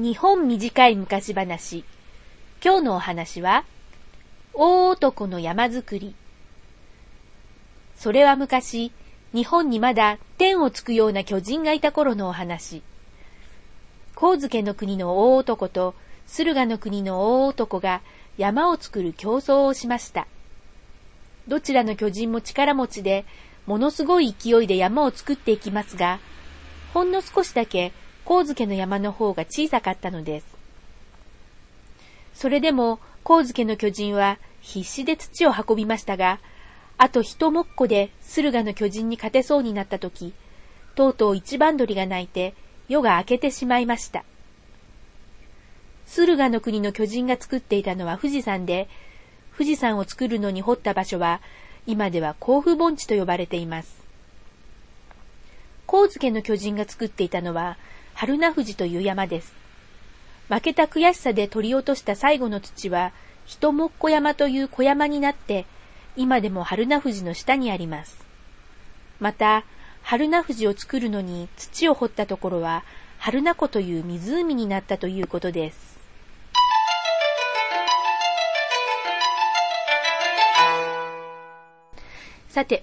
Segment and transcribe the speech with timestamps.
[0.00, 1.84] 日本短い昔話。
[2.64, 3.64] 今日のお話は、
[4.54, 6.14] 大男の山づくり。
[7.96, 8.92] それは昔、
[9.34, 12.84] 日本にまだ天をつくような巨人がいた頃のお話。
[14.14, 15.96] 神漬の国の大男と
[16.28, 18.00] 駿河の国の大男が
[18.36, 20.28] 山を作る競争をしました。
[21.48, 23.24] どちらの巨人も力持ちで、
[23.66, 26.20] ものすごい勢いで山を作っていきますが、
[26.94, 27.92] ほんの少しだけ
[28.28, 30.46] 神漬の山の方が小さかったのです。
[32.34, 36.38] それでも神漬の巨人は必死で土を運びましたが、
[36.98, 40.34] あと一もっこで駿河の巨人に勝てそうになった時、
[40.94, 42.52] とうとう一番鳥が鳴いて
[42.86, 44.24] 夜が明けてしまいました。
[46.04, 48.90] 駿河の国の巨人が作っていたのは富士山で、
[49.56, 51.40] 富士山を作るのに掘った場所は、
[51.86, 54.04] 今では甲府盆地と呼ばれています。
[55.86, 57.78] 神漬の巨人が作っていたのは、
[58.18, 59.54] 春名富士という山です。
[60.48, 63.12] 負けた悔しさで取り落とした最後の土は、
[63.46, 65.66] 人もっこ山という小山になって、
[66.16, 68.18] 今でも春名富士の下にあります。
[69.20, 69.62] また、
[70.02, 72.82] 春名富士を作るのに土を掘ったところは、
[73.18, 76.00] 春名湖という湖になったということです。
[82.48, 82.82] さて、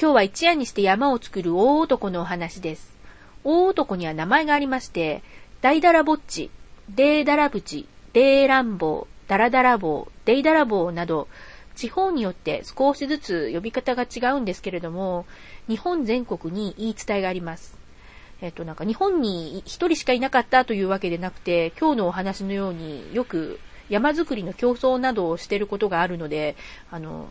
[0.00, 2.99] 今日は一夜にして山を作る大男のお話です。
[3.44, 5.22] 大男には名前がありまして、
[5.60, 6.50] だいだらぼっち、
[6.88, 11.28] デーダラブチ、デーランボー、ダラダラボー、デイダラボーなど、
[11.76, 15.24] 地方によって少しずつ呼び方が違うんですけれども、
[15.68, 17.78] 日本全国に言い伝えがあります。
[18.42, 26.56] えっと、なんか日本に一人しかいなかったというわけでなくて、今日のお話のようによく山づくりの競争などをしていることがあるので、
[26.90, 27.28] あの、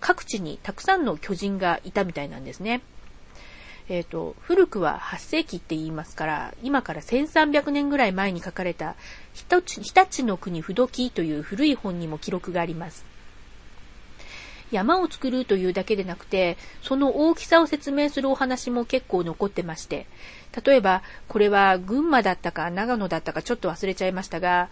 [0.00, 2.82] 各地にたくさんの巨人がいたみたいなんですね。
[3.88, 8.96] えっ、ー、と、古くは8世紀って言いますから、今から1300年ぐらい前に書かれた、
[9.34, 9.46] 日
[9.94, 13.06] 立の国不時という古い本にも記録があります。
[14.70, 20.06] 山を作るというだけでなくて、その大きさを説明するお話も結構残ってまして、
[20.64, 24.68] 例えば、これは群馬だったか長野だったかちょっと忘れちゃいましたが、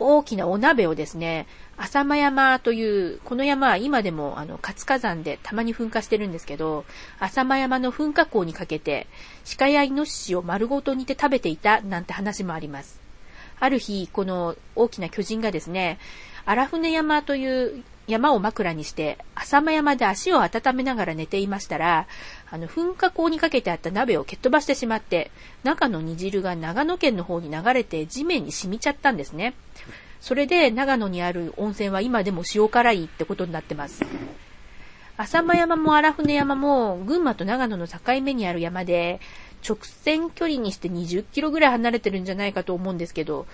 [0.00, 6.84] 大きなお鍋をですね、浅間山という、この山は今でもあの活火山でたまに噴火してるんですけど、
[7.18, 9.06] 浅間山の噴火口にかけて、
[9.58, 13.00] 鹿やイノシシを丸ごと煮て食べていたなんて話もあります。
[13.60, 15.98] ある日、この大きな巨人がですね、
[16.48, 22.06] 荒船山という山を枕にして、浅間山で足を温めながら寝ていましたら、
[22.50, 25.30] あの、噴火口にかけてあった鍋を蹴っ飛ばしてしまって、
[25.62, 29.52] 中の煮汁が長野県の方に流れて地面に染みちゃったんですね。
[30.22, 34.02] それで長野にある温泉は今でも塩辛いってことになってます。
[35.18, 39.20] 浅間山も荒船山も群馬と長野の境目にある山で、
[39.68, 43.46] 直線距離にして20キロぐらい離れてるんじゃないかと思うんですけど、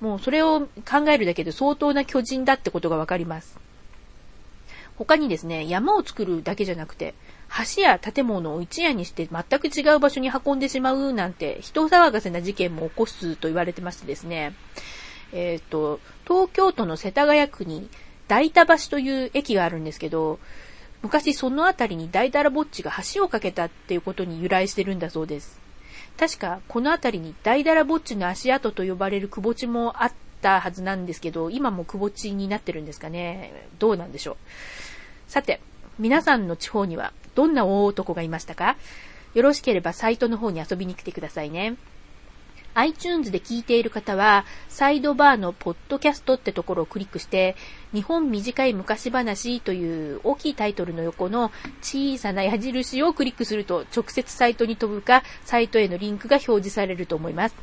[0.00, 3.58] もうそれを考えるだけで相当な巨人だってことがわかります。
[4.96, 7.14] 他にですね、山を作るだけじゃなくて、
[7.76, 14.54] 橋や建物を一夜にして全く違う場所に運んでしまうなんて、人騒がせな事件も起こすと言われてましてですね、
[15.32, 17.88] えっ、ー、と、東京都の世田谷区に
[18.26, 20.40] 大田橋という駅があるんですけど、
[21.00, 25.60] 昔その辺りに大だらぼっちが橋を架けたっていうことに由来してるんだそうです。
[26.18, 30.12] 確かこの辺りに大だらぼっちの足跡と呼ばれる窪地もあっ
[30.42, 33.68] たはずなんですけど、今も窪地になってるんですかね。
[33.78, 34.36] どうなんでしょう。
[35.28, 35.60] さて、
[35.98, 38.76] 皆さんの地方にはどんな大男がいましたか？
[39.34, 41.76] よろしければサイトの方に遊びに来てくださいね。
[42.78, 47.56] iTunes で聞いている方は、サイドバーのポッドキャストってところをクリックして、
[47.92, 51.50] 日本短い昔話という大きいタイトルの横の
[51.82, 57.56] 小さな矢印をクリックすると直接サイトに飛ぶか、サイトへのリンクが表示されると思います。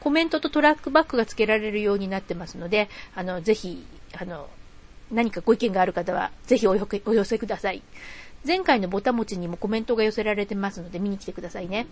[0.00, 3.84] コメントとトラックバックが付けられるようになってますので、あの、ぜひ、
[4.18, 4.48] あの、
[5.10, 7.82] 何かご意見がある方は、ぜひお寄せください。
[8.46, 11.86] 前回のボタ持ちにもコメントが寄せられてますので、見に来てくださいね。